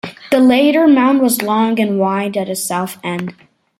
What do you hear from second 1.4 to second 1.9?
long